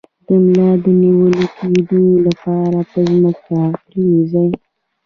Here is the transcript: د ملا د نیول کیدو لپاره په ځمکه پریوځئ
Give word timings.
د 0.25 0.27
ملا 0.43 0.69
د 0.83 0.85
نیول 1.01 1.35
کیدو 1.57 2.01
لپاره 2.27 2.79
په 2.91 2.99
ځمکه 3.09 3.57
پریوځئ 3.83 4.51